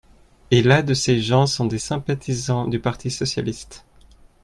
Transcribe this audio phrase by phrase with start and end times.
[0.49, 3.85] Et la de ces gens sont des sympathisants du parti socialiste